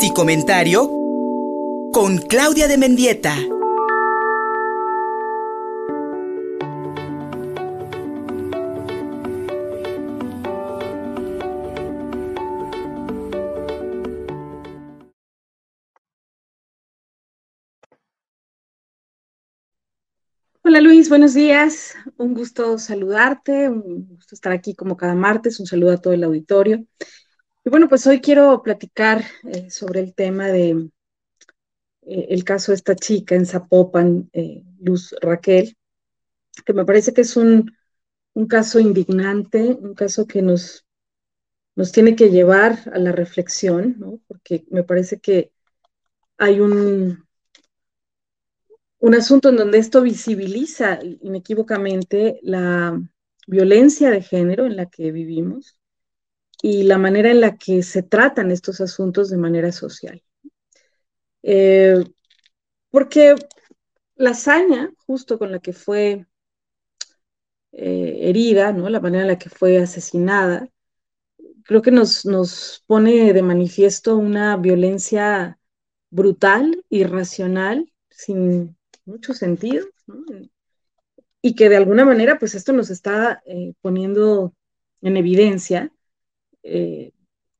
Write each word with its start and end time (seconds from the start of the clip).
Si 0.00 0.10
comentario 0.12 0.90
con 1.92 2.18
Claudia 2.18 2.66
de 2.66 2.78
Mendieta. 2.78 3.36
Hola 20.64 20.80
Luis, 20.80 21.08
buenos 21.08 21.34
días. 21.34 21.94
Un 22.16 22.34
gusto 22.34 22.78
saludarte, 22.78 23.68
un 23.68 24.08
gusto 24.16 24.34
estar 24.34 24.52
aquí 24.52 24.74
como 24.74 24.96
cada 24.96 25.14
martes. 25.14 25.60
Un 25.60 25.66
saludo 25.66 25.92
a 25.92 25.98
todo 25.98 26.14
el 26.14 26.24
auditorio. 26.24 26.86
Y 27.64 27.70
bueno, 27.70 27.88
pues 27.88 28.06
hoy 28.06 28.20
quiero 28.20 28.62
platicar 28.62 29.24
eh, 29.44 29.70
sobre 29.70 30.00
el 30.00 30.14
tema 30.14 30.46
de 30.48 30.90
eh, 32.02 32.26
el 32.30 32.44
caso 32.44 32.72
de 32.72 32.76
esta 32.76 32.96
chica 32.96 33.34
en 33.34 33.46
Zapopan, 33.46 34.28
eh, 34.32 34.62
Luz 34.80 35.14
Raquel, 35.20 35.76
que 36.64 36.72
me 36.72 36.84
parece 36.84 37.12
que 37.12 37.22
es 37.22 37.36
un, 37.36 37.72
un 38.34 38.46
caso 38.46 38.80
indignante, 38.80 39.76
un 39.80 39.94
caso 39.94 40.26
que 40.26 40.42
nos, 40.42 40.86
nos 41.76 41.92
tiene 41.92 42.16
que 42.16 42.30
llevar 42.30 42.78
a 42.92 42.98
la 42.98 43.12
reflexión, 43.12 43.96
¿no? 43.98 44.20
porque 44.28 44.64
me 44.70 44.84
parece 44.84 45.20
que 45.20 45.52
hay 46.38 46.60
un, 46.60 47.26
un 49.00 49.14
asunto 49.14 49.50
en 49.50 49.56
donde 49.56 49.78
esto 49.78 50.00
visibiliza 50.02 50.98
inequívocamente 51.20 52.38
la 52.42 52.98
violencia 53.46 54.10
de 54.10 54.22
género 54.22 54.64
en 54.66 54.76
la 54.76 54.86
que 54.86 55.12
vivimos 55.12 55.76
y 56.62 56.84
la 56.84 56.96
manera 56.96 57.30
en 57.30 57.40
la 57.40 57.56
que 57.58 57.82
se 57.82 58.04
tratan 58.04 58.52
estos 58.52 58.80
asuntos 58.80 59.28
de 59.28 59.36
manera 59.36 59.72
social. 59.72 60.22
Eh, 61.42 62.04
porque 62.88 63.34
la 64.14 64.30
hazaña, 64.30 64.92
justo 65.04 65.38
con 65.38 65.50
la 65.50 65.58
que 65.58 65.72
fue 65.72 66.24
eh, 67.72 68.18
herida, 68.22 68.72
¿no? 68.72 68.88
la 68.88 69.00
manera 69.00 69.22
en 69.22 69.28
la 69.28 69.38
que 69.38 69.50
fue 69.50 69.78
asesinada, 69.78 70.68
creo 71.64 71.82
que 71.82 71.90
nos, 71.90 72.24
nos 72.24 72.84
pone 72.86 73.32
de 73.32 73.42
manifiesto 73.42 74.16
una 74.16 74.56
violencia 74.56 75.58
brutal, 76.10 76.84
irracional, 76.90 77.92
sin 78.08 78.76
mucho 79.04 79.34
sentido, 79.34 79.84
y 81.40 81.56
que 81.56 81.68
de 81.68 81.76
alguna 81.76 82.04
manera, 82.04 82.38
pues 82.38 82.54
esto 82.54 82.72
nos 82.72 82.90
está 82.90 83.42
eh, 83.46 83.72
poniendo 83.80 84.54
en 85.00 85.16
evidencia 85.16 85.92
eh, 86.62 87.12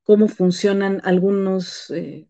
cómo 0.02 0.28
funcionan 0.28 1.00
algunos 1.04 1.90
eh, 1.90 2.28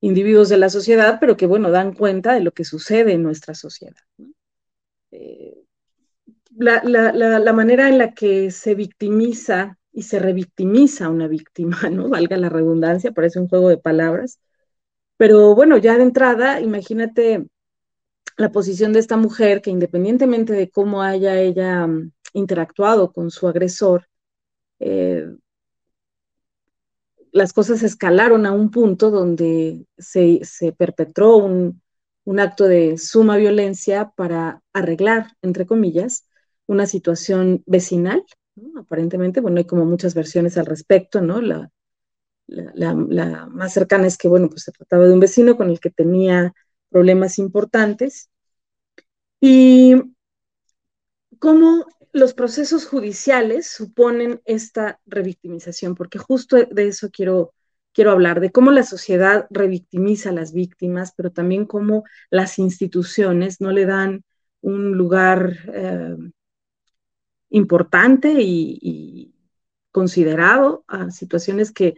individuos 0.00 0.48
de 0.48 0.58
la 0.58 0.70
sociedad, 0.70 1.18
pero 1.20 1.36
que, 1.36 1.46
bueno, 1.46 1.70
dan 1.70 1.94
cuenta 1.94 2.34
de 2.34 2.40
lo 2.40 2.52
que 2.52 2.64
sucede 2.64 3.12
en 3.12 3.22
nuestra 3.22 3.54
sociedad. 3.54 3.96
La, 6.56 6.82
la, 6.84 7.52
manera 7.52 7.88
en 7.88 7.98
la 7.98 8.12
que 8.12 8.50
se 8.50 8.74
victimiza 8.74 9.78
y 9.92 10.02
se 10.02 10.18
revictimiza 10.18 11.08
una 11.08 11.28
víctima, 11.28 11.78
¿no? 11.90 12.08
Valga 12.08 12.36
la 12.36 12.48
redundancia, 12.48 13.12
parece 13.12 13.40
un 13.40 13.48
juego 13.48 13.68
de 13.68 13.78
palabras. 13.78 14.40
Pero 15.16 15.54
bueno, 15.54 15.76
ya 15.76 15.96
de 15.96 16.02
entrada, 16.04 16.60
imagínate 16.60 17.46
la 18.36 18.50
posición 18.50 18.92
de 18.92 19.00
esta 19.00 19.16
mujer 19.16 19.60
que 19.60 19.70
independientemente 19.70 20.52
de 20.54 20.70
cómo 20.70 21.02
haya 21.02 21.38
ella 21.38 21.86
mm, 21.86 22.12
interactuado 22.32 23.12
con 23.12 23.30
su 23.30 23.46
agresor, 23.46 24.08
eh, 24.78 25.26
las 27.32 27.52
cosas 27.52 27.82
escalaron 27.82 28.46
a 28.46 28.52
un 28.52 28.70
punto 28.70 29.10
donde 29.10 29.86
se, 29.98 30.40
perpetró 30.76 31.36
un, 31.36 31.82
acto 32.38 32.64
de 32.64 32.96
suma 32.96 33.36
violencia 33.36 34.12
para 34.16 34.62
arreglar, 34.72 35.32
entre 35.42 35.66
comillas, 35.66 36.26
una 36.66 36.86
situación 36.86 37.62
vecinal. 37.66 38.24
Aparentemente, 38.76 39.40
bueno, 39.40 39.58
hay 39.58 39.64
como 39.64 39.84
muchas 39.84 40.14
versiones 40.14 40.56
al 40.56 40.66
respecto, 40.66 41.20
¿no? 41.20 41.40
La, 41.40 41.72
la, 42.46 42.94
más 43.46 43.72
cercana 43.72 44.06
es 44.06 44.16
que, 44.16 44.28
bueno, 44.28 44.48
pues 44.48 44.62
se 44.62 44.72
trataba 44.72 45.06
de 45.06 45.12
un 45.12 45.20
vecino 45.20 45.56
con 45.56 45.70
el 45.70 45.80
que 45.80 45.90
tenía 45.90 46.52
problemas 46.88 47.38
importantes. 47.38 48.30
Y 49.40 49.96
cómo 51.40 51.86
los 52.12 52.34
procesos 52.34 52.86
judiciales 52.86 53.68
suponen 53.68 54.40
esta 54.44 55.00
revictimización, 55.06 55.94
porque 55.94 56.18
justo 56.18 56.56
de 56.56 56.88
eso 56.88 57.10
quiero, 57.10 57.52
quiero 57.92 58.10
hablar, 58.10 58.40
de 58.40 58.50
cómo 58.50 58.70
la 58.70 58.82
sociedad 58.82 59.46
revictimiza 59.50 60.30
a 60.30 60.34
las 60.34 60.52
víctimas, 60.52 61.12
pero 61.16 61.30
también 61.30 61.66
cómo 61.66 62.04
las 62.30 62.58
instituciones 62.58 63.60
no 63.60 63.70
le 63.70 63.86
dan 63.86 64.24
un 64.60 64.92
lugar 64.96 65.56
eh, 65.72 66.16
importante 67.50 68.34
y, 68.38 69.34
considerado 69.92 70.84
a 70.86 71.10
situaciones 71.10 71.72
que, 71.72 71.96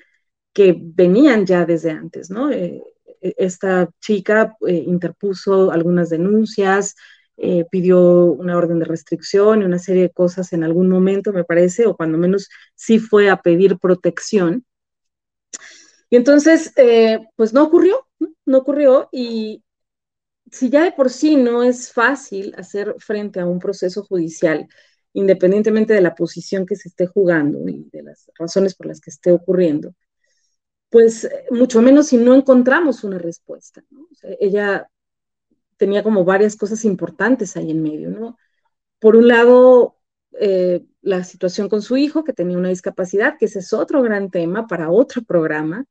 que, 0.55 0.75
venían 0.81 1.45
ya 1.45 1.67
desde 1.67 1.91
antes, 1.91 2.31
¿no? 2.31 2.51
Eh, 2.51 2.83
esta 3.21 3.91
chica 4.01 4.56
eh, 4.67 4.84
interpuso 4.87 5.71
algunas 5.71 6.09
denuncias, 6.09 6.97
eh, 7.44 7.66
pidió 7.69 7.98
una 8.26 8.56
orden 8.56 8.78
de 8.78 8.84
restricción 8.84 9.62
y 9.62 9.64
una 9.64 9.80
serie 9.80 10.03
de 10.03 10.10
cosas 10.10 10.53
en 10.53 10.62
algún 10.62 10.88
momento, 10.88 11.32
me 11.32 11.42
parece, 11.42 11.86
o 11.86 11.97
cuando 11.97 12.16
menos 12.16 12.48
sí 12.76 13.00
fue 13.00 13.28
a 13.30 13.42
pedir 13.42 13.78
protección. 13.78 14.64
Y 16.08 16.14
entonces, 16.14 16.72
eh, 16.76 17.19
pues 17.34 17.53
no 17.53 17.64
ocurrió, 17.64 18.06
¿no? 18.47 18.58
ocurrió 18.58 19.08
y 19.10 19.64
si 20.53 20.70
ya 20.70 20.84
de 20.84 20.92
por 20.92 21.10
sí 21.10 21.34
no 21.34 21.64
es 21.64 21.92
fácil 21.92 22.54
hacer 22.56 22.94
frente 23.00 23.41
a 23.41 23.47
un 23.47 23.59
proceso 23.59 24.04
judicial, 24.04 24.69
independientemente 25.12 25.94
de 25.94 26.00
la 26.00 26.14
posición 26.14 26.64
que 26.64 26.76
se 26.76 26.91
esté 26.91 27.06
jugando 27.06 27.69
y 27.69 27.88
de 27.92 28.04
las 28.04 28.30
razones 28.38 28.76
por 28.76 28.86
las 28.86 29.00
que 29.00 29.10
esté 29.10 29.32
ocurriendo, 29.32 29.94
pues 30.91 31.28
mucho 31.50 31.82
menos 31.82 32.06
si 32.06 32.19
no 32.19 32.34
encontramos 32.34 33.03
una 33.03 33.19
respuesta. 33.19 33.82
ella 34.38 34.88
tenía 35.82 36.04
como 36.04 36.25
varias 36.25 36.54
cosas 36.54 36.84
importantes 36.84 37.56
ahí 37.56 37.72
en 37.72 37.82
medio, 37.82 38.09
¿no? 38.09 38.38
Por 39.00 39.16
un 39.16 39.26
lado, 39.26 39.97
eh, 40.38 40.84
la 41.00 41.25
situación 41.25 41.69
con 41.69 41.82
su 41.82 41.97
hijo, 41.97 42.22
que 42.22 42.32
tenía 42.32 42.56
una 42.56 42.69
discapacidad, 42.69 43.37
que 43.37 43.47
ese 43.47 43.59
es 43.59 43.72
otro 43.72 44.00
gran 44.00 44.31
tema 44.31 44.69
para 44.69 44.92
otro 44.92 45.22
programa, 45.22 45.84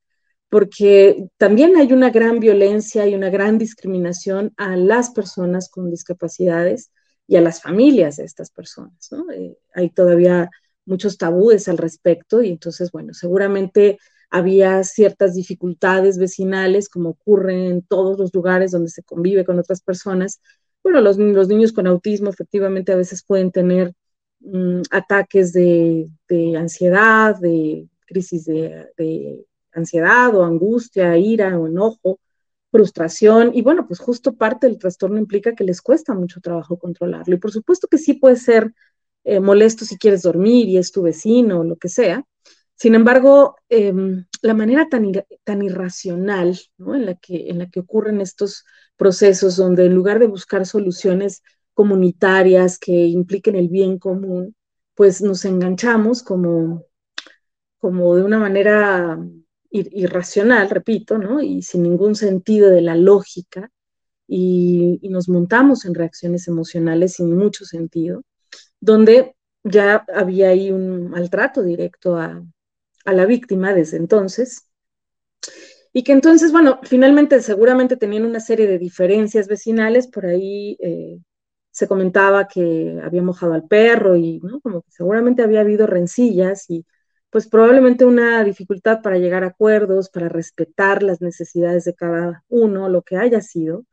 porque 0.47 1.27
también 1.35 1.75
hay 1.75 1.91
una 1.91 2.09
gran 2.09 2.39
violencia 2.39 3.05
y 3.05 3.15
una 3.15 3.29
gran 3.29 3.57
discriminación 3.57 4.53
a 4.55 4.77
las 4.77 5.09
personas 5.09 5.69
con 5.69 5.91
discapacidades 5.91 6.93
y 7.27 7.35
a 7.35 7.41
las 7.41 7.61
familias 7.61 8.15
de 8.15 8.23
estas 8.23 8.49
personas, 8.49 9.11
¿no? 9.11 9.29
Eh, 9.29 9.57
hay 9.73 9.89
todavía 9.89 10.49
muchos 10.85 11.17
tabúes 11.17 11.67
al 11.67 11.77
respecto 11.77 12.41
y 12.41 12.47
entonces, 12.47 12.93
bueno, 12.93 13.13
seguramente 13.13 13.99
había 14.31 14.83
ciertas 14.85 15.35
dificultades 15.35 16.17
vecinales, 16.17 16.89
como 16.89 17.09
ocurre 17.09 17.67
en 17.67 17.81
todos 17.83 18.17
los 18.17 18.33
lugares 18.33 18.71
donde 18.71 18.89
se 18.89 19.03
convive 19.03 19.45
con 19.45 19.59
otras 19.59 19.81
personas. 19.81 20.41
Bueno, 20.81 21.01
los, 21.01 21.17
los 21.17 21.49
niños 21.49 21.73
con 21.73 21.85
autismo 21.85 22.29
efectivamente 22.29 22.93
a 22.93 22.95
veces 22.95 23.23
pueden 23.23 23.51
tener 23.51 23.93
mm, 24.39 24.83
ataques 24.89 25.51
de, 25.51 26.09
ansiedad, 26.57 27.37
de 27.39 27.87
crisis 28.07 28.45
de, 28.45 28.87
de, 28.97 29.45
ansiedad 29.73 30.33
o 30.35 30.43
angustia, 30.43 31.17
ira 31.17 31.57
o 31.59 31.67
enojo, 31.67 32.19
frustración. 32.71 33.51
Y 33.53 33.61
bueno, 33.61 33.85
pues 33.85 33.99
justo 33.99 34.33
parte 34.33 34.67
del 34.67 34.79
trastorno 34.79 35.19
implica 35.19 35.55
que 35.55 35.65
les 35.65 35.81
cuesta 35.81 36.13
mucho 36.13 36.39
trabajo 36.39 36.79
controlarlo. 36.79 37.35
Y 37.35 37.39
por 37.39 37.51
supuesto 37.51 37.87
que 37.89 37.97
sí 37.97 38.13
puede 38.13 38.37
ser 38.37 38.73
eh, 39.25 39.41
molesto 39.41 39.85
si 39.85 39.97
quieres 39.97 40.23
dormir 40.23 40.69
y 40.69 40.77
es 40.77 40.91
tu 40.91 41.01
vecino 41.01 41.59
o 41.59 41.63
lo 41.63 41.75
que 41.75 41.89
sea, 41.89 42.25
sin 42.81 42.95
embargo, 42.95 43.57
em, 43.69 44.25
la 44.41 44.55
manera 44.55 44.89
tan, 44.89 45.05
irracional 45.61 46.59
en, 46.79 47.05
la 47.05 47.13
que, 47.13 47.51
en 47.51 47.59
la 47.59 47.69
que 47.69 47.79
ocurren 47.79 48.21
estos 48.21 48.65
procesos, 48.97 49.55
donde 49.55 49.85
en 49.85 49.93
lugar 49.93 50.17
de 50.17 50.25
buscar 50.25 50.65
soluciones 50.65 51.43
comunitarias 51.75 52.79
que 52.79 53.05
impliquen 53.05 53.55
el 53.55 53.69
bien 53.69 53.99
común, 53.99 54.55
pues 54.95 55.21
nos 55.21 55.45
enganchamos 55.45 56.23
como, 56.23 56.83
como 57.77 58.15
de 58.15 58.23
una 58.23 58.39
manera 58.39 59.19
irracional, 59.69 60.67
repito, 60.71 61.19
¿no? 61.19 61.39
y 61.39 61.61
sin 61.61 61.83
ningún 61.83 62.15
sentido 62.15 62.71
de 62.71 62.81
la 62.81 62.95
lógica, 62.95 63.69
y, 64.27 64.97
y 65.03 65.09
nos 65.09 65.29
montamos 65.29 65.85
en 65.85 65.93
reacciones 65.93 66.47
emocionales 66.47 67.13
sin 67.13 67.37
mucho 67.37 67.63
sentido, 67.63 68.23
donde 68.79 69.35
ya 69.63 70.03
había 70.11 70.49
ahí 70.49 70.71
un 70.71 71.11
maltrato 71.11 71.61
directo 71.61 72.17
a, 72.17 72.43
a 73.05 73.13
la 73.13 73.25
víctima 73.25 73.73
desde 73.73 73.97
entonces. 73.97 74.67
Y 75.93 76.03
que 76.03 76.13
entonces, 76.13 76.51
bueno, 76.51 76.79
finalmente 76.83 77.41
seguramente 77.41 77.97
tenían 77.97 78.25
una 78.25 78.39
serie 78.39 78.67
de 78.67 78.79
diferencias 78.79 79.47
vecinales, 79.47 80.07
por 80.07 80.25
ahí 80.25 80.77
eh, 80.79 81.19
se 81.71 81.87
comentaba 81.87 82.47
que 82.47 82.99
había 83.03 83.21
mojado 83.21 83.53
al 83.53 83.67
perro 83.67 84.15
y, 84.15 84.39
¿no? 84.39 84.61
Como 84.61 84.81
que 84.83 84.91
seguramente 84.91 85.43
había 85.43 85.61
habido 85.61 85.87
rencillas 85.87 86.69
y 86.69 86.85
pues 87.29 87.47
probablemente 87.47 88.05
una 88.05 88.43
dificultad 88.43 89.01
para 89.01 89.17
llegar 89.17 89.43
a 89.43 89.47
acuerdos, 89.47 90.09
para 90.09 90.29
respetar 90.29 91.01
las 91.03 91.21
necesidades 91.21 91.85
de 91.85 91.95
cada 91.95 92.43
uno, 92.49 92.89
lo 92.89 93.03
que 93.03 93.17
haya 93.17 93.41
sido. 93.41 93.85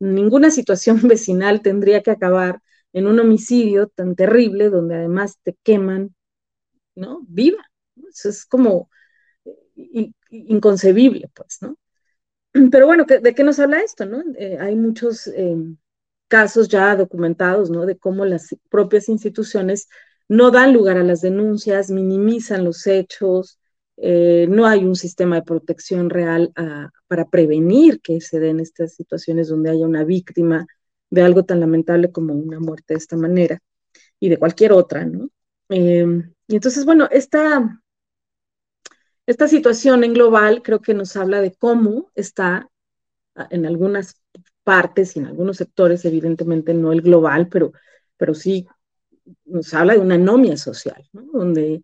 Ninguna 0.00 0.50
situación 0.50 1.00
vecinal 1.08 1.62
tendría 1.62 2.02
que 2.02 2.10
acabar 2.12 2.60
en 2.92 3.06
un 3.06 3.20
homicidio 3.20 3.88
tan 3.88 4.16
terrible 4.16 4.70
donde 4.70 4.96
además 4.96 5.38
te 5.42 5.56
queman, 5.62 6.14
¿no? 6.94 7.20
Viva. 7.28 7.64
Es 8.24 8.44
como 8.46 8.90
inconcebible, 10.30 11.30
pues, 11.34 11.58
¿no? 11.62 11.76
Pero 12.70 12.86
bueno, 12.86 13.04
¿de 13.04 13.34
qué 13.34 13.44
nos 13.44 13.58
habla 13.58 13.80
esto, 13.80 14.06
no? 14.06 14.22
Eh, 14.36 14.58
hay 14.60 14.74
muchos 14.76 15.26
eh, 15.28 15.56
casos 16.28 16.68
ya 16.68 16.96
documentados, 16.96 17.70
¿no? 17.70 17.86
De 17.86 17.96
cómo 17.96 18.24
las 18.24 18.54
propias 18.70 19.08
instituciones 19.08 19.88
no 20.28 20.50
dan 20.50 20.72
lugar 20.72 20.98
a 20.98 21.04
las 21.04 21.20
denuncias, 21.22 21.90
minimizan 21.90 22.64
los 22.64 22.86
hechos, 22.86 23.58
eh, 23.96 24.46
no 24.48 24.66
hay 24.66 24.84
un 24.84 24.94
sistema 24.94 25.36
de 25.36 25.42
protección 25.42 26.10
real 26.10 26.52
ah, 26.56 26.90
para 27.08 27.28
prevenir 27.28 28.00
que 28.00 28.20
se 28.20 28.38
den 28.38 28.60
estas 28.60 28.94
situaciones 28.94 29.48
donde 29.48 29.70
haya 29.70 29.86
una 29.86 30.04
víctima 30.04 30.66
de 31.10 31.22
algo 31.22 31.44
tan 31.44 31.60
lamentable 31.60 32.12
como 32.12 32.34
una 32.34 32.60
muerte 32.60 32.94
de 32.94 32.98
esta 32.98 33.16
manera 33.16 33.58
y 34.20 34.28
de 34.28 34.36
cualquier 34.36 34.72
otra, 34.72 35.04
¿no? 35.04 35.30
Em, 35.68 36.32
y 36.46 36.54
entonces, 36.56 36.84
bueno, 36.84 37.08
esta, 37.10 37.82
esta 39.28 39.46
situación 39.46 40.04
en 40.04 40.14
global 40.14 40.62
creo 40.62 40.80
que 40.80 40.94
nos 40.94 41.14
habla 41.14 41.42
de 41.42 41.52
cómo 41.52 42.10
está 42.14 42.70
ah, 43.34 43.46
en 43.50 43.66
algunas 43.66 44.22
partes 44.64 45.14
y 45.14 45.18
en 45.18 45.26
algunos 45.26 45.58
sectores, 45.58 46.02
evidentemente 46.06 46.72
no 46.72 46.92
el 46.92 47.02
global, 47.02 47.46
pero, 47.48 47.72
pero 48.16 48.32
sí 48.32 48.66
nos 49.44 49.74
habla 49.74 49.92
de 49.92 49.98
una 49.98 50.14
anomia 50.14 50.56
social, 50.56 51.06
donde, 51.12 51.82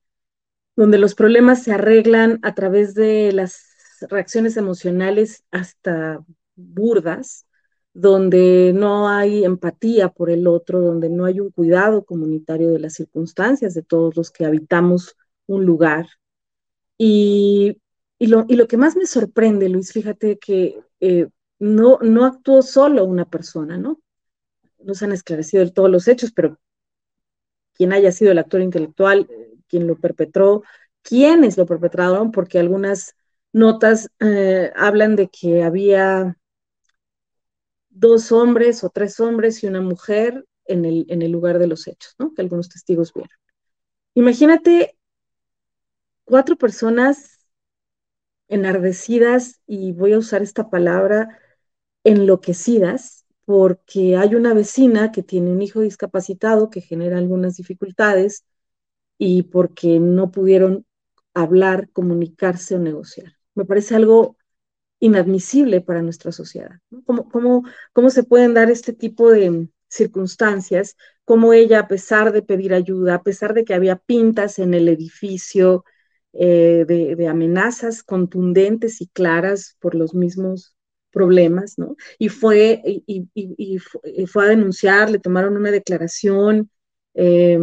donde 0.74 0.96
los 0.96 1.14
problemas 1.14 1.62
se 1.62 1.72
arreglan 1.72 2.40
a 2.42 2.54
través 2.54 2.94
de 2.94 3.30
las 3.32 3.60
reacciones 4.08 4.56
emocionales 4.56 5.44
hasta 5.50 6.24
burdas, 6.56 7.46
donde 7.92 8.72
no 8.74 9.10
hay 9.10 9.44
empatía 9.44 10.08
por 10.08 10.30
el 10.30 10.46
otro, 10.46 10.80
donde 10.80 11.10
no 11.10 11.26
hay 11.26 11.40
un 11.40 11.50
cuidado 11.50 12.06
comunitario 12.06 12.70
de 12.70 12.78
las 12.78 12.94
circunstancias 12.94 13.74
de 13.74 13.82
todos 13.82 14.16
los 14.16 14.30
que 14.30 14.46
habitamos 14.46 15.14
un 15.46 15.66
lugar. 15.66 16.06
Y, 16.98 17.78
lo, 18.18 18.46
que 18.46 18.76
más 18.76 18.96
me 18.96 19.06
sorprende, 19.06 19.68
Luis, 19.68 19.92
fíjate 19.92 20.38
que 20.38 20.80
eh, 21.00 21.28
no, 21.58 21.98
no 22.00 22.24
actuó 22.24 22.62
solo 22.62 23.04
una 23.04 23.24
persona, 23.24 23.76
¿no? 23.76 24.00
No 24.78 24.94
se 24.94 25.04
han 25.04 25.12
esclarecido 25.12 25.68
todos 25.72 25.90
los 25.90 26.08
hechos, 26.08 26.32
pero 26.32 26.58
quien 27.74 27.92
haya 27.92 28.12
sido 28.12 28.32
el 28.32 28.38
actor 28.38 28.60
intelectual, 28.60 29.28
quien 29.68 29.86
lo 29.86 29.96
perpetró, 29.96 30.62
quiénes 31.02 31.56
lo 31.56 31.66
perpetraron, 31.66 32.30
porque 32.30 32.58
algunas 32.58 33.14
notas 33.52 34.10
eh, 34.20 34.72
hablan 34.76 35.16
de 35.16 35.28
que 35.28 35.62
había 35.62 36.36
dos 37.90 38.32
hombres 38.32 38.82
o 38.84 38.90
tres 38.90 39.20
hombres 39.20 39.62
y 39.62 39.66
una 39.66 39.80
mujer 39.80 40.44
en 40.66 40.84
el, 40.84 41.06
en 41.08 41.22
el 41.22 41.30
lugar 41.30 41.58
de 41.58 41.66
los 41.66 41.86
hechos, 41.86 42.14
¿no? 42.18 42.34
que 42.34 42.42
algunos 42.42 42.68
testigos 42.68 43.12
vieron. 43.12 43.30
Imagínate 44.14 44.93
cuatro 46.24 46.56
personas 46.56 47.38
enardecidas, 48.48 49.60
y 49.66 49.92
voy 49.92 50.12
a 50.12 50.18
usar 50.18 50.42
esta 50.42 50.70
palabra, 50.70 51.38
enloquecidas, 52.04 53.24
porque 53.44 54.16
hay 54.16 54.34
una 54.34 54.54
vecina 54.54 55.12
que 55.12 55.22
tiene 55.22 55.50
un 55.50 55.62
hijo 55.62 55.80
discapacitado 55.80 56.70
que 56.70 56.80
genera 56.80 57.18
algunas 57.18 57.56
dificultades 57.56 58.44
y 59.18 59.44
porque 59.44 60.00
no 60.00 60.30
pudieron 60.30 60.86
hablar, 61.34 61.90
comunicarse 61.90 62.76
o 62.76 62.78
negociar. 62.78 63.36
Me 63.54 63.64
parece 63.64 63.94
algo 63.96 64.36
inadmisible 65.00 65.80
para 65.80 66.02
nuestra 66.02 66.32
sociedad. 66.32 66.80
¿Cómo, 67.04 67.28
cómo, 67.92 68.10
se 68.10 68.22
pueden 68.22 68.54
dar 68.54 68.70
este 68.70 68.92
tipo 68.92 69.30
de 69.30 69.68
circunstancias? 69.88 70.96
Cómo 71.24 71.52
ella, 71.52 71.80
a 71.80 71.88
pesar 71.88 72.32
de 72.32 72.42
pedir 72.42 72.72
ayuda, 72.72 73.16
a 73.16 73.22
pesar 73.22 73.54
de 73.54 73.64
que 73.64 73.74
había 73.74 73.96
pintas 73.96 74.58
en 74.58 74.74
el 74.74 74.88
edificio, 74.88 75.84
eh, 76.36 76.84
de, 76.86 77.28
amenazas 77.28 78.02
contundentes 78.02 79.00
y 79.00 79.06
claras 79.06 79.76
por 79.78 79.94
los 79.94 80.14
mismos 80.14 80.74
problemas, 81.12 81.78
¿no? 81.78 81.96
Y 82.18 82.28
fue, 82.28 82.82
y, 82.84 83.78
fue 84.26 84.44
a 84.44 84.48
denunciar, 84.48 85.10
le 85.10 85.20
tomaron 85.20 85.56
una 85.56 85.70
declaración 85.70 86.70
eh, 87.14 87.60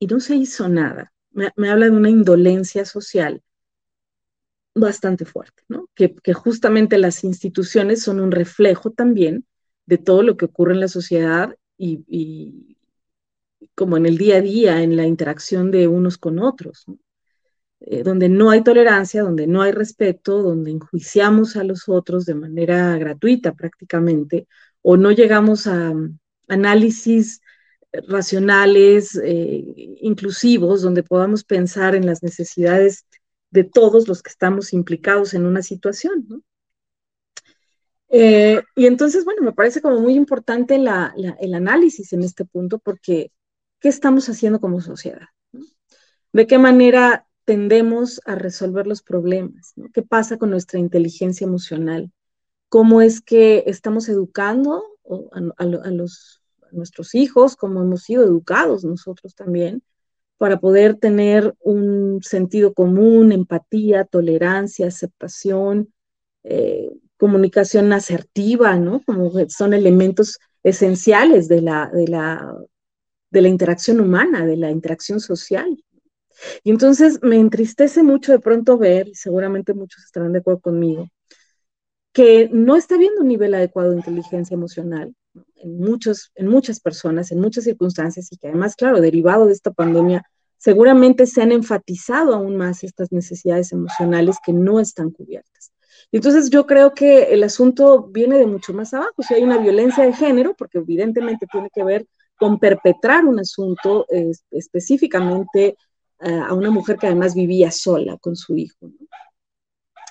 y 0.00 0.06
no 0.08 0.18
se 0.18 0.34
hizo 0.34 0.68
nada. 0.68 1.12
Me, 1.30 1.70
habla 1.70 1.86
de 1.86 1.92
una 1.92 2.10
indolencia 2.10 2.84
social 2.84 3.40
bastante 4.74 5.24
fuerte, 5.24 5.62
¿no? 5.68 5.88
Que, 5.94 6.12
que, 6.12 6.32
justamente 6.32 6.98
las 6.98 7.22
instituciones 7.22 8.02
son 8.02 8.18
un 8.18 8.32
reflejo 8.32 8.90
también 8.90 9.46
de 9.86 9.98
todo 9.98 10.24
lo 10.24 10.36
que 10.36 10.46
ocurre 10.46 10.74
en 10.74 10.80
la 10.80 10.88
sociedad 10.88 11.54
y, 11.78 12.04
y 12.08 12.76
como 13.76 13.96
en 13.96 14.06
el 14.06 14.18
día 14.18 14.36
a 14.38 14.40
día, 14.40 14.82
en 14.82 14.96
la 14.96 15.06
interacción 15.06 15.70
de 15.70 15.86
unos 15.86 16.18
con 16.18 16.40
otros. 16.40 16.84
¿no? 16.88 16.98
Eh, 17.86 18.02
donde 18.04 18.28
no 18.28 18.50
hay 18.50 18.62
tolerancia, 18.62 19.22
donde 19.22 19.46
no 19.46 19.62
hay 19.62 19.72
respeto, 19.72 20.40
donde 20.42 20.70
enjuiciamos 20.70 21.56
a 21.56 21.64
los 21.64 21.88
otros 21.88 22.24
de 22.26 22.34
manera 22.34 22.96
gratuita 22.96 23.54
prácticamente, 23.54 24.46
o 24.82 24.96
no 24.96 25.10
llegamos 25.10 25.66
a 25.66 25.92
mm, 25.92 26.18
análisis 26.48 27.40
racionales, 28.08 29.16
eh, 29.22 29.64
inclusivos, 30.00 30.82
donde 30.82 31.02
podamos 31.02 31.44
pensar 31.44 31.94
en 31.94 32.06
las 32.06 32.22
necesidades 32.22 33.04
de 33.50 33.64
todos 33.64 34.08
los 34.08 34.22
que 34.22 34.30
estamos 34.30 34.72
implicados 34.72 35.34
en 35.34 35.44
una 35.44 35.62
situación. 35.62 36.44
Eh, 38.08 38.62
y 38.76 38.86
entonces, 38.86 39.24
bueno, 39.24 39.42
me 39.42 39.52
parece 39.52 39.80
como 39.82 39.98
muy 40.00 40.14
importante 40.14 40.76
el 40.76 41.54
análisis 41.54 42.12
en 42.12 42.22
este 42.22 42.44
punto 42.44 42.78
porque 42.78 43.32
¿qué 43.80 43.88
estamos 43.88 44.28
haciendo 44.28 44.60
como 44.60 44.80
sociedad? 44.80 45.28
¿De 46.32 46.46
qué 46.46 46.58
manera 46.58 47.26
tendemos 47.44 48.20
a 48.24 48.34
resolver 48.34 48.86
los 48.86 49.02
problemas? 49.02 49.74
¿Qué 49.92 50.02
pasa 50.02 50.36
con 50.38 50.50
nuestra 50.50 50.78
inteligencia 50.78 51.44
emocional? 51.46 52.10
¿Cómo 52.68 53.02
es 53.02 53.20
que 53.20 53.64
estamos 53.66 54.08
educando 54.08 54.82
a, 55.56 55.90
los, 55.90 56.42
nuestros 56.70 57.14
hijos, 57.14 57.56
cómo 57.56 57.82
hemos 57.82 58.02
sido 58.02 58.24
educados 58.24 58.84
nosotros 58.84 59.34
también, 59.34 59.82
para 60.38 60.58
poder 60.58 60.96
tener 60.96 61.54
un 61.60 62.20
sentido 62.22 62.74
común, 62.74 63.30
empatía, 63.30 64.04
tolerancia, 64.04 64.88
aceptación, 64.88 65.92
eh, 66.44 66.90
comunicación 67.16 67.92
asertiva, 67.92 68.76
¿no? 68.76 69.02
Como 69.04 69.30
son 69.48 69.74
elementos 69.74 70.38
esenciales 70.64 71.46
de 71.48 71.60
la 71.60 71.90
interacción 73.32 74.00
humana, 74.00 74.44
de 74.46 74.56
la 74.56 74.70
interacción 74.70 75.20
social. 75.20 75.76
Y 76.64 76.70
entonces 76.70 77.20
me 77.22 77.36
entristece 77.36 78.02
mucho 78.02 78.32
de 78.32 78.38
pronto 78.38 78.78
ver, 78.78 79.08
y 79.08 79.14
seguramente 79.14 79.74
muchos 79.74 80.04
estarán 80.04 80.32
de 80.32 80.40
acuerdo 80.40 80.60
conmigo, 80.60 81.08
que 82.12 82.48
no 82.52 82.76
está 82.76 82.96
habiendo 82.96 83.22
un 83.22 83.28
nivel 83.28 83.54
adecuado 83.54 83.90
de 83.90 83.96
inteligencia 83.96 84.54
emocional 84.54 85.14
en, 85.56 85.78
muchos, 85.78 86.30
en 86.34 86.48
muchas 86.48 86.80
personas, 86.80 87.32
en 87.32 87.40
muchas 87.40 87.64
circunstancias, 87.64 88.30
y 88.30 88.36
que 88.36 88.48
además, 88.48 88.76
claro, 88.76 89.00
derivado 89.00 89.46
de 89.46 89.52
esta 89.52 89.70
pandemia, 89.70 90.22
seguramente 90.58 91.26
se 91.26 91.42
han 91.42 91.52
enfatizado 91.52 92.34
aún 92.34 92.56
más 92.56 92.84
estas 92.84 93.10
necesidades 93.10 93.72
emocionales 93.72 94.36
que 94.44 94.52
no 94.52 94.78
están 94.78 95.10
cubiertas. 95.10 95.72
Entonces 96.12 96.50
yo 96.50 96.66
creo 96.66 96.92
que 96.92 97.32
el 97.32 97.42
asunto 97.42 98.04
viene 98.08 98.38
de 98.38 98.46
mucho 98.46 98.74
más 98.74 98.92
abajo. 98.92 99.22
Si 99.26 99.34
hay 99.34 99.42
una 99.42 99.58
violencia 99.58 100.04
de 100.04 100.12
género, 100.12 100.54
porque 100.54 100.78
evidentemente 100.78 101.46
tiene 101.50 101.70
que 101.74 101.82
ver 101.82 102.06
con 102.36 102.58
perpetrar 102.58 103.24
un 103.24 103.40
asunto 103.40 104.06
específicamente 104.50 105.76
a 106.22 106.54
una 106.54 106.70
mujer 106.70 106.96
que 106.98 107.06
además 107.06 107.34
vivía 107.34 107.70
sola 107.70 108.16
con 108.18 108.36
su 108.36 108.56
hijo 108.56 108.90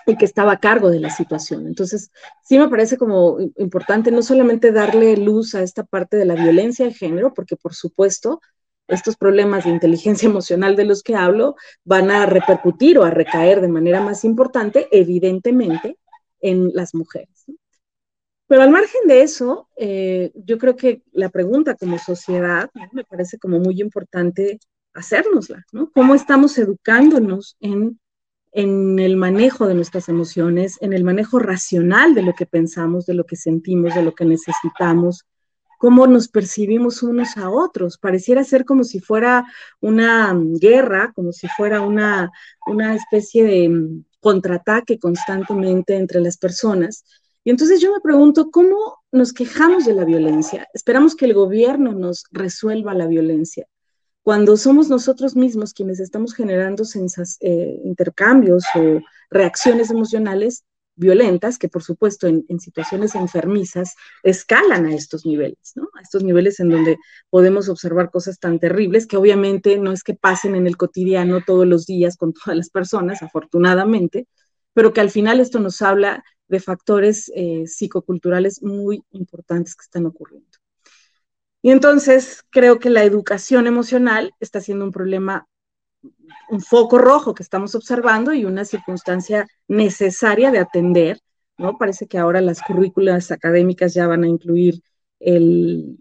y 0.06 0.18
que 0.18 0.25
estaba 0.25 0.53
a 0.53 0.60
cargo 0.60 0.89
de 0.89 1.00
la 1.00 1.10
situación. 1.10 1.68
Entonces, 1.68 2.12
sí 2.44 2.58
me 2.58 2.70
parece 2.70 2.98
como 2.98 3.38
importante 3.58 4.12
no 4.12 4.22
solamente 4.24 4.72
darle 4.72 5.15
luz 5.18 5.56
a 5.56 5.62
esta 5.62 5.84
parte 5.84 6.18
de 6.18 6.25
la 6.25 6.36
violencia 6.36 6.86
de 6.86 6.94
género, 6.94 7.34
porque 7.34 7.56
por 7.56 7.74
supuesto 7.74 8.41
estos 8.88 9.15
problemas 9.15 9.63
de 9.63 9.72
inteligencia 9.72 10.27
emocional 10.30 10.75
de 10.75 10.86
los 10.86 11.03
que 11.03 11.15
hablo 11.15 11.56
van 11.84 12.12
a 12.12 12.25
repercutir 12.25 12.98
o 12.98 13.03
a 13.03 13.12
recaer 13.12 13.62
de 13.62 13.68
manera 13.68 14.01
más 14.01 14.24
importante, 14.25 14.88
evidentemente, 14.91 15.98
en 16.39 16.72
las 16.74 16.94
mujeres. 16.94 17.46
Pero 18.48 18.63
al 18.63 18.70
margen 18.70 19.08
de 19.08 19.22
eso, 19.22 19.70
eh, 19.77 20.32
yo 20.36 20.58
creo 20.58 20.75
que 20.75 21.03
la 21.13 21.30
pregunta 21.30 21.75
como 21.75 21.98
sociedad 21.98 22.70
me 22.91 23.06
parece 23.06 23.38
como 23.38 23.60
muy 23.60 23.80
importante 23.80 24.60
hacérnosla, 24.93 25.65
¿no? 25.71 25.91
¿Cómo 25.91 26.15
estamos 26.15 26.57
educándonos 26.57 27.57
en, 27.60 28.00
en 28.51 29.00
el 29.00 29.17
manejo 29.17 29.67
de 29.67 29.75
nuestras 29.75 30.10
emociones, 30.10 30.77
en 30.81 30.93
el 30.93 31.03
manejo 31.03 31.39
racional 31.39 32.13
de 32.13 32.24
lo 32.24 32.33
que 32.33 32.45
pensamos, 32.45 33.05
de 33.05 33.13
lo 33.13 33.25
que 33.25 33.36
sentimos, 33.36 33.95
de 33.95 34.03
lo 34.03 34.13
que 34.13 34.25
necesitamos, 34.25 35.25
cómo 35.81 36.05
nos 36.05 36.27
percibimos 36.27 37.01
unos 37.01 37.38
a 37.38 37.50
otros. 37.50 37.98
Pareciera 37.98 38.43
ser 38.43 38.65
como 38.65 38.83
si 38.83 39.00
fuera 39.00 39.45
una 39.79 40.31
guerra, 40.36 41.12
como 41.15 41.31
si 41.33 41.48
fuera 41.48 41.81
una, 41.81 42.31
una 42.67 42.93
especie 42.93 43.43
de 43.43 43.69
mm, 43.69 44.03
contraataque 44.19 45.00
constantemente 45.00 45.95
entre 45.95 46.21
las 46.21 46.38
personas. 46.38 47.03
Y 47.43 47.50
entonces 47.50 47.81
yo 47.81 47.91
me 47.91 48.00
pregunto, 48.00 48.51
¿cómo 48.51 49.00
nos 49.12 49.33
quejamos 49.33 49.86
de 49.86 49.95
la 49.95 50.05
violencia? 50.05 50.67
Esperamos 50.75 51.15
que 51.15 51.25
el 51.25 51.33
gobierno 51.33 51.93
nos 51.93 52.25
resuelva 52.29 52.93
la 52.93 53.07
violencia. 53.07 53.65
Cuando 54.24 54.56
somos 54.56 54.90
nosotros 54.90 55.36
mismos 55.36 55.74
quienes 55.74 56.00
estamos 56.00 56.36
generando 56.36 56.84
eh, 57.42 57.82
intercambios 57.84 58.63
o 58.75 59.00
reacciones 59.32 59.90
emocionales 59.90 60.63
violentas, 60.96 61.58
que 61.58 61.70
por 61.70 61.82
supuesto 61.82 62.28
en, 62.28 62.60
situaciones 62.60 63.16
enfermizas 63.16 63.96
escalan 64.22 64.86
a 64.86 64.94
estos 64.94 65.25
niveles. 65.25 65.74
A 65.98 66.01
estos 66.01 66.24
niveles 66.24 66.60
en 66.60 66.70
donde 66.70 66.98
podemos 67.30 67.70
observar 67.70 68.12
cosas 68.12 68.40
tan 68.40 68.60
terribles 68.60 69.08
que 69.08 69.18
obviamente 69.18 69.78
no 69.80 69.92
es 69.92 70.04
que 70.04 70.13
pasen 70.13 70.56
en 70.56 70.68
el 70.68 70.78
cotidiano 70.78 71.42
todos 71.46 71.66
los 71.66 71.88
días 71.88 72.16
con 72.16 72.34
todas 72.34 72.56
las 72.56 72.70
personas, 72.70 73.24
afortunadamente, 73.24 74.28
pero 74.74 74.94
que 74.94 75.01
al 75.01 75.10
final 75.10 75.40
esto 75.40 75.60
nos 75.60 75.82
habla 75.82 76.24
de 76.48 76.60
factores 76.60 77.32
eh, 77.36 77.63
psicoculturales 77.66 78.62
muy 78.62 79.04
importantes 79.12 79.75
que 79.75 79.84
están 79.84 80.06
ocurriendo. 80.06 80.61
Y 81.62 81.72
entonces 81.72 82.44
creo 82.50 82.80
que 82.80 82.89
la 82.89 83.03
educación 83.03 83.68
emocional 83.68 84.34
está 84.39 84.62
siendo 84.62 84.86
un 84.86 84.91
problema, 84.91 85.48
un 86.50 86.62
foco 86.62 86.98
rojo 86.98 87.36
que 87.36 87.44
estamos 87.44 87.75
observando 87.75 88.34
y 88.34 88.46
una 88.46 88.65
circunstancia 88.65 89.48
necesaria 89.68 90.51
de 90.51 90.60
atender, 90.60 91.20
¿no? 91.58 91.77
Parece 91.77 92.08
que 92.08 92.18
ahora 92.18 92.41
las 92.41 92.62
currículas 92.62 93.32
académicas 93.32 93.94
ya 93.94 94.08
van 94.08 94.24
a 94.24 94.27
incluir 94.27 94.82
el, 95.20 96.00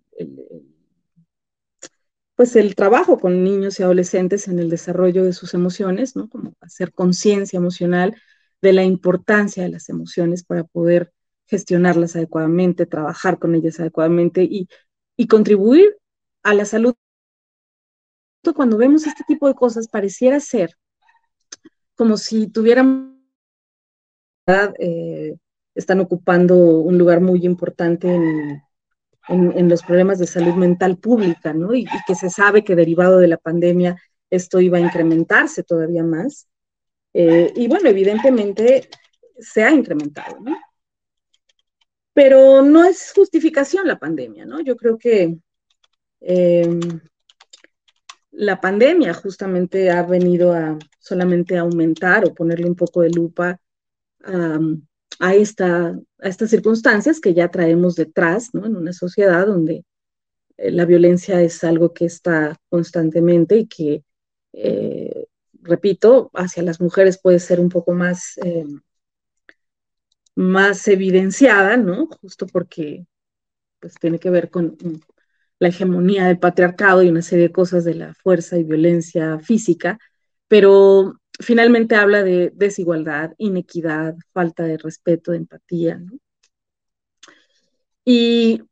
pues 2.34 2.56
el 2.56 2.74
trabajo 2.74 3.18
con 3.18 3.44
niños 3.44 3.78
y 3.78 3.82
adolescentes 3.82 4.48
en 4.48 4.58
el 4.58 4.70
desarrollo 4.70 5.24
de 5.24 5.34
sus 5.34 5.52
emociones, 5.52 6.16
¿no? 6.16 6.30
Como 6.30 6.54
hacer 6.62 6.94
conciencia 6.94 7.58
emocional 7.58 8.16
de 8.62 8.72
la 8.72 8.84
importancia 8.84 9.62
de 9.62 9.68
las 9.68 9.90
emociones 9.90 10.42
para 10.42 10.64
poder 10.64 11.12
gestionarlas 11.46 12.16
adecuadamente, 12.16 12.86
trabajar 12.86 13.38
con 13.38 13.54
ellas 13.54 13.78
adecuadamente 13.78 14.42
y, 14.44 14.68
contribuir 15.26 15.96
a 16.42 16.54
la 16.54 16.64
salud. 16.64 16.94
Cuando 18.54 18.76
vemos 18.76 19.06
este 19.06 19.24
tipo 19.26 19.48
de 19.48 19.54
cosas, 19.54 19.88
pareciera 19.88 20.40
ser 20.40 20.76
como 22.00 22.16
si 22.16 22.46
tuvieran, 22.46 23.20
eh, 24.78 25.36
están 25.74 26.00
ocupando 26.00 26.56
un 26.56 26.96
lugar 26.96 27.20
muy 27.20 27.44
importante 27.44 28.08
en, 29.28 29.68
los 29.68 29.82
problemas 29.82 30.18
de 30.18 30.26
salud 30.26 30.54
mental 30.54 30.96
pública, 30.96 31.52
¿no? 31.52 31.74
y, 31.74 31.84
que 32.06 32.14
se 32.14 32.30
sabe 32.30 32.64
que 32.64 32.74
derivado 32.74 33.18
de 33.18 33.28
la 33.28 33.36
pandemia 33.36 34.00
esto 34.30 34.60
iba 34.60 34.78
a 34.78 34.80
incrementarse 34.80 35.62
todavía 35.62 36.02
más. 36.02 36.48
Eh, 37.12 37.52
y 37.54 37.68
bueno, 37.68 37.90
evidentemente 37.90 38.88
se 39.38 39.62
ha 39.62 39.70
incrementado, 39.70 40.40
¿no? 40.40 40.56
Pero 42.12 42.62
no 42.62 42.84
es 42.84 43.12
justificación 43.14 43.86
la 43.86 43.98
pandemia, 43.98 44.44
¿no? 44.44 44.60
Yo 44.60 44.76
creo 44.76 44.98
que 44.98 45.38
em, 46.20 46.80
la 48.32 48.60
pandemia 48.60 49.14
justamente 49.14 49.90
ha 49.90 50.02
venido 50.02 50.52
a 50.52 50.78
solamente 50.98 51.56
aumentar 51.56 52.24
o 52.24 52.34
ponerle 52.34 52.66
un 52.66 52.76
poco 52.76 53.02
de 53.02 53.10
lupa 53.10 53.60
a, 54.22 55.34
esta, 55.34 55.98
a 56.18 56.28
estas 56.28 56.50
circunstancias 56.50 57.20
que 57.20 57.32
ya 57.32 57.50
traemos 57.50 57.94
detrás, 57.94 58.50
¿no? 58.52 58.66
En 58.66 58.76
una 58.76 58.92
sociedad 58.92 59.46
donde 59.46 59.84
eh, 60.56 60.70
la 60.70 60.84
violencia 60.84 61.40
es 61.40 61.64
algo 61.64 61.94
que 61.94 62.06
está 62.06 62.56
constantemente 62.68 63.56
y 63.56 63.66
que 63.66 64.04
eh, 64.52 65.26
repito, 65.62 66.30
hacia 66.34 66.62
las 66.62 66.80
mujeres 66.80 67.18
puede 67.20 67.38
ser 67.38 67.60
un 67.60 67.68
poco 67.68 67.92
más, 67.92 68.38
eh, 68.44 68.64
más 70.40 70.88
evidenciada, 70.88 71.76
¿no? 71.76 72.06
Justo 72.06 72.46
porque 72.46 73.06
pues, 73.78 73.94
tiene 74.00 74.18
que 74.18 74.30
ver 74.30 74.50
con 74.50 74.78
la 75.58 75.68
hegemonía 75.68 76.26
del 76.26 76.38
patriarcado 76.38 77.02
y 77.02 77.10
una 77.10 77.20
serie 77.20 77.48
de 77.48 77.52
cosas 77.52 77.84
de 77.84 77.94
la 77.94 78.14
fuerza 78.14 78.56
y 78.56 78.64
violencia 78.64 79.38
física, 79.40 79.98
pero 80.48 81.20
finalmente 81.38 81.94
habla 81.94 82.22
de 82.22 82.52
desigualdad, 82.54 83.34
inequidad, 83.36 84.16
falta 84.32 84.64
de 84.64 84.78
respeto, 84.78 85.32
de 85.32 85.38
empatía, 85.38 85.98
¿no? 85.98 86.12
Y 88.06 88.62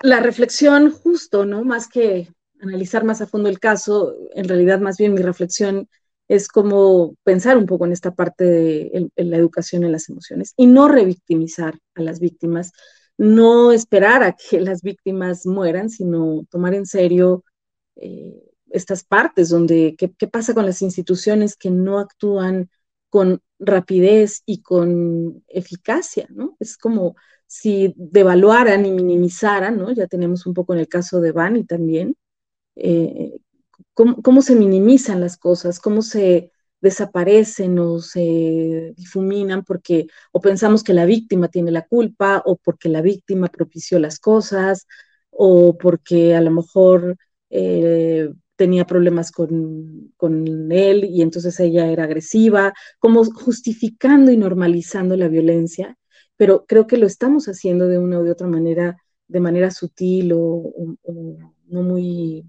la 0.00 0.18
reflexión 0.18 0.90
justo, 0.90 1.46
¿no? 1.46 1.62
Más 1.62 1.86
que 1.88 2.28
analizar 2.60 3.04
más 3.04 3.20
a 3.20 3.28
fondo 3.28 3.48
el 3.48 3.60
caso, 3.60 4.16
en 4.34 4.48
realidad 4.48 4.80
más 4.80 4.96
bien 4.96 5.14
mi 5.14 5.22
reflexión 5.22 5.88
es 6.28 6.48
como 6.48 7.16
pensar 7.22 7.58
un 7.58 7.66
poco 7.66 7.84
en 7.86 7.92
esta 7.92 8.14
parte 8.14 8.44
de 8.44 9.10
la 9.16 9.36
educación 9.36 9.84
en 9.84 9.92
las 9.92 10.08
emociones 10.08 10.54
y 10.56 10.66
no 10.66 10.88
revictimizar 10.88 11.78
a 11.94 12.02
las 12.02 12.20
víctimas, 12.20 12.72
no 13.18 13.72
esperar 13.72 14.22
a 14.22 14.32
que 14.34 14.60
las 14.60 14.82
víctimas 14.82 15.46
mueran, 15.46 15.90
sino 15.90 16.44
tomar 16.50 16.74
en 16.74 16.86
serio 16.86 17.44
eh, 17.96 18.42
estas 18.70 19.04
partes 19.04 19.50
donde, 19.50 19.94
¿qué, 19.96 20.28
pasa 20.28 20.54
con 20.54 20.66
las 20.66 20.82
instituciones 20.82 21.56
que 21.56 21.70
no 21.70 21.98
actúan 21.98 22.70
con 23.08 23.40
rapidez 23.58 24.42
y 24.46 24.62
con 24.62 25.44
eficacia? 25.46 26.26
¿no? 26.30 26.56
Es 26.58 26.76
como 26.76 27.14
si 27.46 27.94
devaluaran 27.96 28.84
y 28.84 28.90
minimizaran, 28.90 29.78
¿no? 29.78 29.92
Ya 29.92 30.08
tenemos 30.08 30.44
un 30.46 30.54
poco 30.54 30.74
en 30.74 30.80
el 30.80 30.88
caso 30.88 31.20
de 31.20 31.30
Bani 31.30 31.64
también, 31.64 32.16
eh, 32.74 33.38
cómo, 33.94 34.42
se 34.42 34.56
minimizan 34.56 35.20
las 35.20 35.36
cosas, 35.36 35.80
cómo 35.80 36.02
se 36.02 36.50
desaparecen 36.80 37.78
o 37.78 38.00
se 38.00 38.92
difuminan 38.96 39.64
porque 39.64 40.06
o 40.32 40.40
pensamos 40.40 40.84
que 40.84 40.92
la 40.92 41.06
víctima 41.06 41.48
tiene 41.48 41.70
la 41.70 41.86
culpa 41.86 42.42
o 42.44 42.56
porque 42.56 42.88
la 42.88 43.00
víctima 43.00 43.48
propició 43.48 43.98
las 43.98 44.18
cosas 44.18 44.86
o 45.30 45.78
porque 45.78 46.34
a 46.34 46.40
lo 46.42 46.50
mejor 46.50 47.16
eh, 47.50 48.30
tenía 48.56 48.86
problemas 48.86 49.32
con, 49.32 50.12
con, 50.16 50.70
él 50.72 51.04
y 51.04 51.22
entonces 51.22 51.58
ella 51.60 51.86
era 51.90 52.04
agresiva, 52.04 52.74
como 52.98 53.24
justificando 53.24 54.30
y 54.30 54.36
normalizando 54.36 55.16
la 55.16 55.28
violencia, 55.28 55.96
pero 56.36 56.66
creo 56.66 56.86
que 56.86 56.98
lo 56.98 57.06
estamos 57.06 57.46
haciendo 57.46 57.88
de 57.88 57.98
una 57.98 58.20
u 58.20 58.30
otra 58.30 58.46
manera, 58.46 58.96
de 59.28 59.40
manera 59.40 59.70
sutil 59.70 60.32
o 60.34 60.72
no 61.66 61.82
muy 61.82 62.44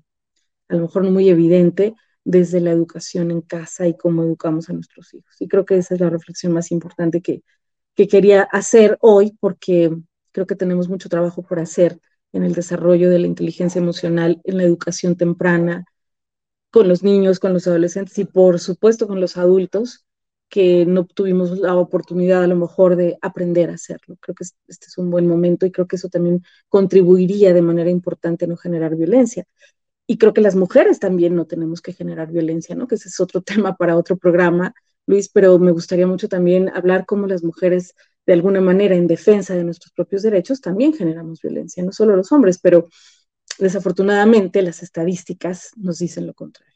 a 0.69 0.75
lo 0.75 0.81
mejor 0.83 1.03
no 1.03 1.11
muy 1.11 1.29
evidente 1.29 1.95
desde 2.23 2.59
la 2.59 2.71
educación 2.71 3.31
en 3.31 3.41
casa 3.41 3.87
y 3.87 3.95
cómo 3.95 4.23
educamos 4.23 4.69
a 4.69 4.73
nuestros 4.73 5.13
hijos. 5.13 5.35
Y 5.39 5.47
creo 5.47 5.65
que 5.65 5.77
esa 5.77 5.93
es 5.93 6.01
la 6.01 6.09
reflexión 6.09 6.51
más 6.53 6.71
importante 6.71 7.21
que, 7.21 7.43
quería 7.95 8.41
hacer 8.43 8.97
hoy, 8.99 9.37
porque 9.39 9.95
creo 10.33 10.45
que 10.45 10.55
tenemos 10.55 10.89
mucho 10.89 11.07
trabajo 11.07 11.43
por 11.43 11.59
hacer 11.59 11.97
en 12.33 12.43
el 12.43 12.53
desarrollo 12.53 13.09
de 13.09 13.19
la 13.19 13.27
inteligencia 13.27 13.79
emocional, 13.79 14.41
en 14.43 14.57
la 14.57 14.63
educación 14.63 15.15
temprana, 15.15 15.85
con 16.71 16.89
los 16.89 17.03
niños, 17.03 17.39
con 17.39 17.53
los 17.53 17.67
adolescentes 17.67 18.17
y 18.19 18.25
por 18.25 18.59
supuesto 18.59 19.07
con 19.07 19.21
los 19.21 19.37
adultos 19.37 20.05
que 20.49 20.85
no 20.85 21.05
tuvimos 21.05 21.57
la 21.59 21.75
oportunidad 21.75 22.43
a 22.43 22.47
lo 22.47 22.57
mejor 22.57 22.97
de 22.97 23.17
aprender 23.21 23.69
a 23.69 23.75
hacerlo. 23.75 24.17
Creo 24.19 24.35
que 24.35 24.43
este 24.67 24.87
es 24.87 24.97
un 24.97 25.09
buen 25.09 25.27
momento 25.27 25.65
y 25.65 25.71
creo 25.71 25.87
que 25.87 25.95
eso 25.95 26.09
también 26.09 26.43
contribuiría 26.67 27.53
de 27.53 27.61
manera 27.61 27.89
importante 27.89 28.43
a 28.43 28.47
no 28.49 28.57
generar 28.57 28.95
violencia 28.95 29.47
y 30.07 30.17
creo 30.17 30.33
que 30.33 30.41
las 30.41 30.55
mujeres 30.55 30.99
también 30.99 31.35
no 31.35 31.45
tenemos 31.45 31.81
que 31.81 31.93
generar 31.93 32.31
violencia, 32.31 32.75
¿no? 32.75 32.87
Que 32.87 32.95
ese 32.95 33.09
es 33.09 33.19
otro 33.19 33.41
tema 33.41 33.75
para 33.75 33.97
otro 33.97 34.17
programa, 34.17 34.73
Luis, 35.07 35.29
pero 35.29 35.59
me 35.59 35.71
gustaría 35.71 36.07
mucho 36.07 36.27
también 36.27 36.69
hablar 36.69 37.05
cómo 37.05 37.27
las 37.27 37.43
mujeres, 37.43 37.93
de 38.25 38.33
alguna 38.33 38.61
manera, 38.61 38.95
en 38.95 39.07
defensa 39.07 39.55
de 39.55 39.63
nuestros 39.63 39.93
propios 39.93 40.23
derechos, 40.23 40.61
también 40.61 40.93
generamos 40.93 41.41
violencia, 41.41 41.83
no 41.83 41.91
solo 41.91 42.15
los 42.15 42.31
hombres, 42.31 42.59
pero 42.59 42.87
desafortunadamente 43.59 44.61
las 44.61 44.83
estadísticas 44.83 45.71
nos 45.77 45.99
dicen 45.99 46.27
lo 46.27 46.33
contrario. 46.33 46.73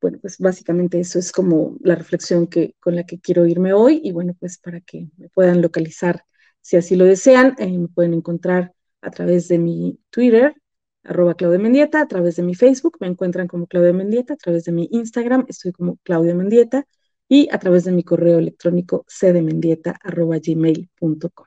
Bueno, 0.00 0.18
pues 0.20 0.38
básicamente 0.38 0.98
eso 0.98 1.18
es 1.18 1.30
como 1.30 1.76
la 1.82 1.94
reflexión 1.94 2.46
que, 2.46 2.74
con 2.80 2.96
la 2.96 3.04
que 3.04 3.20
quiero 3.20 3.46
irme 3.46 3.74
hoy 3.74 4.00
y 4.02 4.12
bueno, 4.12 4.34
pues 4.38 4.56
para 4.58 4.80
que 4.80 5.08
me 5.18 5.28
puedan 5.28 5.60
localizar 5.60 6.24
si 6.62 6.76
así 6.76 6.96
lo 6.96 7.04
desean, 7.04 7.54
eh, 7.58 7.78
me 7.78 7.88
pueden 7.88 8.14
encontrar 8.14 8.74
a 9.02 9.10
través 9.10 9.48
de 9.48 9.58
mi 9.58 9.98
Twitter, 10.10 10.54
arroba 11.04 11.34
Claudia 11.34 11.58
Mendieta, 11.58 12.00
a 12.00 12.08
través 12.08 12.36
de 12.36 12.42
mi 12.42 12.54
Facebook 12.54 12.96
me 13.00 13.06
encuentran 13.06 13.48
como 13.48 13.66
Claudia 13.66 13.92
Mendieta, 13.92 14.34
a 14.34 14.36
través 14.36 14.64
de 14.64 14.72
mi 14.72 14.88
Instagram 14.92 15.46
estoy 15.48 15.72
como 15.72 15.98
Claudia 16.02 16.34
Mendieta 16.34 16.86
y 17.28 17.48
a 17.52 17.58
través 17.58 17.84
de 17.84 17.92
mi 17.92 18.02
correo 18.02 18.38
electrónico 18.38 19.04
cdmendieta 19.08 19.96
arroba 20.02 20.38
gmail.com. 20.38 21.46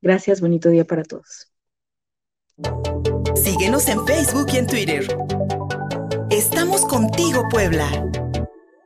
Gracias, 0.00 0.40
bonito 0.40 0.70
día 0.70 0.84
para 0.84 1.02
todos. 1.02 1.50
Síguenos 3.34 3.88
en 3.88 4.04
Facebook 4.06 4.46
y 4.52 4.56
en 4.56 4.66
Twitter. 4.66 5.06
Estamos 6.30 6.84
contigo, 6.86 7.42
Puebla. 7.50 7.90